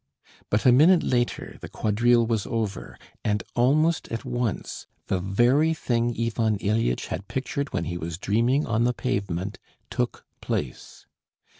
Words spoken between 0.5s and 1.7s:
a minute later the